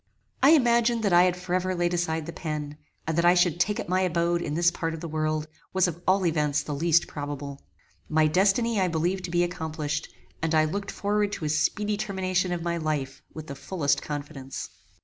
]I 0.41 0.53
imagined 0.53 1.03
that 1.03 1.13
I 1.13 1.25
had 1.25 1.37
forever 1.37 1.75
laid 1.75 1.93
aside 1.93 2.25
the 2.25 2.33
pen; 2.33 2.79
and 3.05 3.15
that 3.15 3.23
I 3.23 3.35
should 3.35 3.59
take 3.59 3.79
up 3.79 3.87
my 3.87 4.01
abode 4.01 4.41
in 4.41 4.55
this 4.55 4.71
part 4.71 4.95
of 4.95 4.99
the 4.99 5.07
world, 5.07 5.47
was 5.73 5.87
of 5.87 6.01
all 6.07 6.25
events 6.25 6.63
the 6.63 6.73
least 6.73 7.05
probable. 7.05 7.61
My 8.09 8.25
destiny 8.25 8.81
I 8.81 8.87
believed 8.87 9.25
to 9.25 9.29
be 9.29 9.43
accomplished, 9.43 10.11
and 10.41 10.55
I 10.55 10.65
looked 10.65 10.89
forward 10.89 11.31
to 11.33 11.45
a 11.45 11.49
speedy 11.49 11.97
termination 11.97 12.51
of 12.51 12.63
my 12.63 12.77
life 12.77 13.21
with 13.31 13.45
the 13.45 13.53
fullest 13.53 14.01
confidence. 14.01 14.71